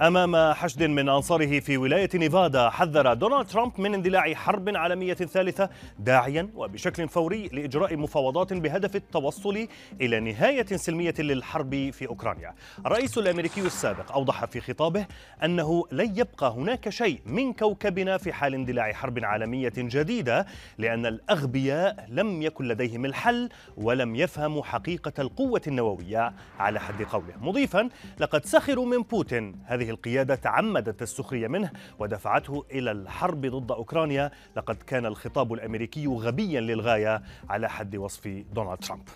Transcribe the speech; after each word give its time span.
أمام 0.00 0.52
حشد 0.52 0.82
من 0.82 1.08
أنصاره 1.08 1.60
في 1.60 1.76
ولاية 1.76 2.08
نيفادا 2.14 2.70
حذر 2.70 3.14
دونالد 3.14 3.46
ترامب 3.46 3.72
من 3.80 3.94
اندلاع 3.94 4.34
حرب 4.34 4.68
عالمية 4.76 5.14
ثالثة 5.14 5.70
داعيا 5.98 6.50
وبشكل 6.54 7.08
فوري 7.08 7.48
لإجراء 7.48 7.96
مفاوضات 7.96 8.52
بهدف 8.52 8.96
التوصل 8.96 9.68
إلى 10.00 10.20
نهاية 10.20 10.66
سلمية 10.66 11.14
للحرب 11.18 11.90
في 11.92 12.06
أوكرانيا. 12.06 12.54
الرئيس 12.86 13.18
الأمريكي 13.18 13.60
السابق 13.60 14.12
أوضح 14.12 14.44
في 14.44 14.60
خطابه 14.60 15.06
أنه 15.44 15.84
لن 15.92 16.18
يبقى 16.18 16.50
هناك 16.50 16.88
شيء 16.88 17.20
من 17.26 17.52
كوكبنا 17.52 18.18
في 18.18 18.32
حال 18.32 18.54
اندلاع 18.54 18.92
حرب 18.92 19.24
عالمية 19.24 19.72
جديدة 19.76 20.46
لأن 20.78 21.06
الأغبياء 21.06 22.06
لم 22.08 22.42
يكن 22.42 22.68
لديهم 22.68 23.04
الحل 23.04 23.48
ولم 23.76 24.16
يفهموا 24.16 24.64
حقيقة 24.64 25.12
القوة 25.18 25.62
النووية 25.66 26.32
على 26.58 26.80
حد 26.80 27.02
قوله. 27.02 27.34
مضيفا 27.40 27.88
لقد 28.18 28.44
سخروا 28.44 28.86
من 28.86 29.02
بوتين 29.02 29.56
هذه 29.66 29.89
القيادة 29.90 30.34
تعمدت 30.34 31.02
السخرية 31.02 31.48
منه 31.48 31.70
ودفعته 31.98 32.64
إلى 32.70 32.90
الحرب 32.90 33.46
ضد 33.46 33.72
أوكرانيا 33.72 34.30
لقد 34.56 34.76
كان 34.76 35.06
الخطاب 35.06 35.52
الأمريكي 35.52 36.06
غبيا 36.06 36.60
للغاية 36.60 37.22
على 37.48 37.70
حد 37.70 37.96
وصف 37.96 38.28
دونالد 38.52 38.78
ترامب. 38.78 39.08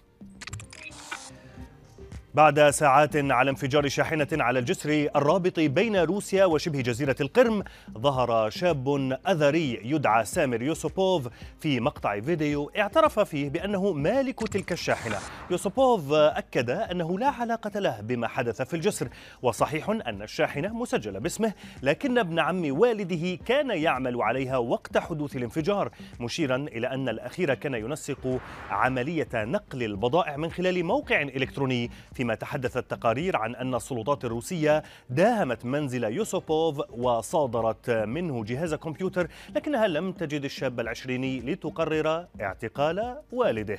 بعد 2.34 2.70
ساعات 2.70 3.16
على 3.16 3.50
انفجار 3.50 3.88
شاحنة 3.88 4.28
على 4.32 4.58
الجسر 4.58 5.08
الرابط 5.16 5.60
بين 5.60 5.96
روسيا 5.96 6.44
وشبه 6.44 6.80
جزيرة 6.80 7.16
القرم 7.20 7.64
ظهر 7.98 8.50
شاب 8.50 9.18
أذري 9.28 9.80
يدعى 9.84 10.24
سامر 10.24 10.62
يوسوبوف 10.62 11.28
في 11.60 11.80
مقطع 11.80 12.20
فيديو 12.20 12.70
اعترف 12.78 13.20
فيه 13.20 13.50
بأنه 13.50 13.92
مالك 13.92 14.48
تلك 14.48 14.72
الشاحنة. 14.72 15.16
يوسوبوف 15.50 16.12
أكد 16.12 16.70
أنه 16.70 17.18
لا 17.18 17.28
علاقة 17.28 17.80
له 17.80 18.00
بما 18.00 18.28
حدث 18.28 18.62
في 18.62 18.74
الجسر 18.74 19.08
وصحيح 19.42 19.88
أن 19.90 20.22
الشاحنة 20.22 20.68
مسجلة 20.68 21.18
باسمه 21.18 21.52
لكن 21.82 22.18
ابن 22.18 22.38
عم 22.38 22.78
والده 22.80 23.38
كان 23.46 23.70
يعمل 23.70 24.22
عليها 24.22 24.56
وقت 24.56 24.98
حدوث 24.98 25.36
الانفجار 25.36 25.90
مشيرا 26.20 26.56
إلى 26.56 26.86
أن 26.86 27.08
الأخير 27.08 27.54
كان 27.54 27.74
ينسق 27.74 28.40
عملية 28.70 29.28
نقل 29.34 29.82
البضائع 29.82 30.36
من 30.36 30.50
خلال 30.50 30.84
موقع 30.84 31.22
إلكتروني 31.22 31.90
في 32.14 32.23
فيما 32.24 32.34
تحدثت 32.34 32.90
تقارير 32.90 33.36
عن 33.36 33.54
أن 33.54 33.74
السلطات 33.74 34.24
الروسية 34.24 34.82
داهمت 35.10 35.64
منزل 35.64 36.04
يوسوبوف 36.04 36.90
وصادرت 36.90 37.90
منه 37.90 38.44
جهاز 38.44 38.74
كمبيوتر 38.74 39.28
لكنها 39.56 39.86
لم 39.86 40.12
تجد 40.12 40.44
الشاب 40.44 40.80
العشريني 40.80 41.40
لتقرر 41.40 42.26
اعتقال 42.40 43.16
والده. 43.32 43.78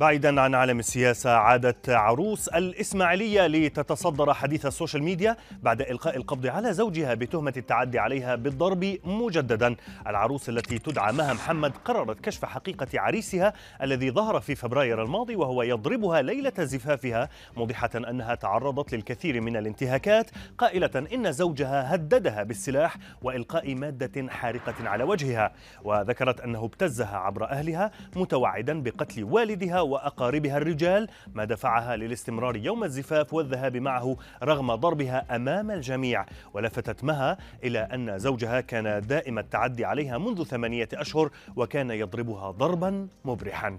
بعيدا 0.00 0.40
عن 0.40 0.54
عالم 0.54 0.78
السياسة 0.78 1.30
عادت 1.30 1.88
عروس 1.90 2.48
الإسماعيلية 2.48 3.46
لتتصدر 3.46 4.34
حديث 4.34 4.66
ال 4.66 4.71
social 4.71 5.02
media 5.02 5.36
بعد 5.62 5.80
إلقاء 5.80 6.16
القبض 6.16 6.46
على 6.46 6.72
زوجها 6.72 7.14
بتهمة 7.14 7.52
التعدي 7.56 7.98
عليها 7.98 8.34
بالضرب 8.34 8.98
مجددا. 9.04 9.76
العروس 10.06 10.48
التي 10.48 10.78
تدعى 10.78 11.12
مها 11.12 11.32
محمد 11.32 11.72
قررت 11.84 12.20
كشف 12.20 12.44
حقيقة 12.44 12.86
عريسها 12.94 13.52
الذي 13.82 14.10
ظهر 14.10 14.40
في 14.40 14.54
فبراير 14.54 15.02
الماضي 15.02 15.36
وهو 15.36 15.62
يضربها 15.62 16.22
ليلة 16.22 16.52
زفافها 16.58 17.28
موضحة 17.56 17.90
أنها 17.94 18.34
تعرضت 18.34 18.94
للكثير 18.94 19.40
من 19.40 19.56
الانتهاكات 19.56 20.30
قائلة 20.58 21.06
إن 21.14 21.32
زوجها 21.32 21.94
هددها 21.94 22.42
بالسلاح 22.42 22.96
وإلقاء 23.22 23.74
مادة 23.74 24.28
حارقة 24.28 24.88
على 24.88 25.04
وجهها. 25.04 25.52
وذكرت 25.84 26.40
أنه 26.40 26.64
ابتزها 26.64 27.16
عبر 27.16 27.44
أهلها 27.50 27.90
متوعدا 28.16 28.82
بقتل 28.82 29.24
والدها 29.24 29.87
وأقاربها 29.88 30.56
الرجال 30.56 31.08
ما 31.34 31.44
دفعها 31.44 31.96
للاستمرار 31.96 32.56
يوم 32.56 32.84
الزفاف 32.84 33.34
والذهاب 33.34 33.76
معه 33.76 34.16
رغم 34.42 34.74
ضربها 34.74 35.36
أمام 35.36 35.70
الجميع. 35.70 36.26
ولفتت 36.54 37.04
مها 37.04 37.38
إلى 37.64 37.78
أن 37.78 38.18
زوجها 38.18 38.60
كان 38.60 39.00
دائم 39.00 39.38
التعدي 39.38 39.84
عليها 39.84 40.18
منذ 40.18 40.44
ثمانية 40.44 40.88
أشهر 40.94 41.30
وكان 41.56 41.90
يضربها 41.90 42.50
ضربا 42.50 43.08
مبرحا. 43.24 43.78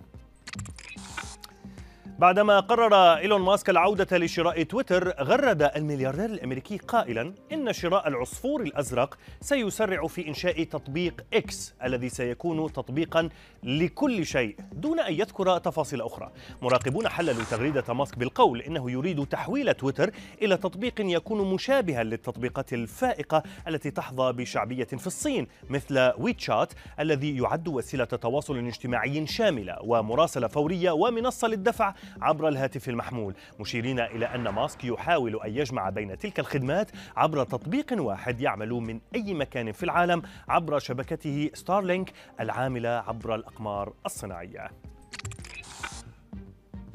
بعدما 2.19 2.59
قرر 2.59 2.93
إيلون 3.17 3.41
ماسك 3.41 3.69
العودة 3.69 4.17
لشراء 4.17 4.63
تويتر 4.63 5.09
غرد 5.09 5.71
الملياردير 5.75 6.25
الأمريكي 6.25 6.77
قائلا 6.77 7.33
إن 7.51 7.73
شراء 7.73 8.07
العصفور 8.07 8.61
الأزرق 8.61 9.17
سيسرع 9.41 10.07
في 10.07 10.27
إنشاء 10.27 10.63
تطبيق 10.63 11.25
إكس 11.33 11.73
الذي 11.83 12.09
سيكون 12.09 12.73
تطبيقا 12.73 13.29
لكل 13.63 14.25
شيء 14.25 14.55
دون 14.73 14.99
أن 14.99 15.13
يذكر 15.13 15.57
تفاصيل 15.57 16.01
أخرى. 16.01 16.31
مراقبون 16.61 17.07
حللوا 17.07 17.43
تغريدة 17.51 17.93
ماسك 17.93 18.17
بالقول 18.17 18.61
إنه 18.61 18.91
يريد 18.91 19.25
تحويل 19.25 19.73
تويتر 19.73 20.11
إلى 20.41 20.57
تطبيق 20.57 20.93
يكون 20.99 21.53
مشابها 21.53 22.03
للتطبيقات 22.03 22.73
الفائقة 22.73 23.43
التي 23.67 23.91
تحظى 23.91 24.33
بشعبية 24.33 24.83
في 24.83 25.07
الصين 25.07 25.47
مثل 25.69 26.11
ويتشات 26.17 26.73
الذي 26.99 27.37
يعد 27.37 27.67
وسيلة 27.67 28.05
تواصل 28.05 28.57
اجتماعي 28.57 29.27
شاملة 29.27 29.77
ومراسلة 29.81 30.47
فورية 30.47 30.91
ومنصة 30.91 31.47
للدفع 31.47 31.93
عبر 32.21 32.47
الهاتف 32.47 32.89
المحمول. 32.89 33.35
مشيرين 33.59 33.99
إلى 33.99 34.25
أن 34.25 34.49
ماسك 34.49 34.83
يحاول 34.83 35.39
أن 35.45 35.49
يجمع 35.49 35.89
بين 35.89 36.17
تلك 36.17 36.39
الخدمات 36.39 36.91
عبر 37.17 37.43
تطبيق 37.43 37.85
واحد 37.91 38.41
يعمل 38.41 38.69
من 38.69 38.99
أي 39.15 39.33
مكان 39.33 39.71
في 39.71 39.83
العالم 39.83 40.21
عبر 40.49 40.79
شبكته 40.79 41.49
ستارلينك 41.53 42.11
العاملة 42.39 42.89
عبر 42.89 43.35
الأقمار 43.35 43.93
الصناعية. 44.05 44.88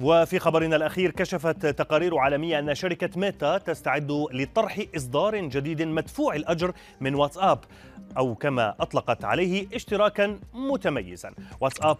وفي 0.00 0.38
خبرنا 0.38 0.76
الأخير 0.76 1.10
كشفت 1.10 1.66
تقارير 1.66 2.18
عالمية 2.18 2.58
أن 2.58 2.74
شركة 2.74 3.20
ميتا 3.20 3.58
تستعد 3.58 4.26
لطرح 4.32 4.80
إصدار 4.96 5.36
جديد 5.36 5.82
مدفوع 5.82 6.34
الأجر 6.34 6.72
من 7.00 7.14
واتساب 7.14 7.58
أو 8.16 8.34
كما 8.34 8.74
أطلقت 8.80 9.24
عليه 9.24 9.66
اشتراكا 9.74 10.38
متميزا. 10.54 11.34
واتساب 11.60 11.96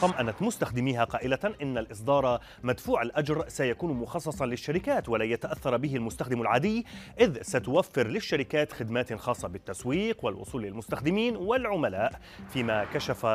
طمأنت 0.00 0.42
مستخدميها 0.42 1.04
قائلة 1.04 1.54
إن 1.62 1.78
الإصدار 1.78 2.40
مدفوع 2.62 3.02
الأجر 3.02 3.44
سيكون 3.48 3.92
مخصصا 3.92 4.46
للشركات 4.46 5.08
ولا 5.08 5.24
يتأثر 5.24 5.76
به 5.76 5.96
المستخدم 5.96 6.40
العادي 6.40 6.86
إذ 7.20 7.42
ستوفر 7.42 8.06
للشركات 8.06 8.72
خدمات 8.72 9.14
خاصة 9.14 9.48
بالتسويق 9.48 10.24
والوصول 10.24 10.62
للمستخدمين 10.62 11.36
والعملاء. 11.36 12.20
فيما 12.48 12.84
كشف 12.84 13.26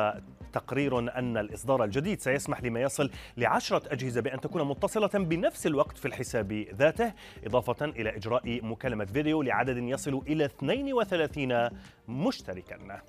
تقرير 0.52 0.98
أن 0.98 1.36
الإصدار 1.36 1.84
الجديد 1.84 2.20
سيسمح 2.20 2.62
لما 2.62 2.80
يصل 2.80 3.10
لعشرة 3.36 3.92
أجهزة 4.02 4.20
بأن 4.20 4.40
تكون 4.40 4.68
متصلة 4.68 5.08
بنفس 5.08 5.66
الوقت 5.66 5.98
في 5.98 6.08
الحساب 6.08 6.52
ذاته 6.52 7.12
إضافة 7.44 7.84
إلى 7.84 8.16
إجراء 8.16 8.64
مكالمة 8.64 9.04
فيديو 9.04 9.42
لعدد 9.42 9.76
يصل 9.76 10.22
إلى 10.26 10.44
32 10.44 11.68
مشتركا. 12.08 13.02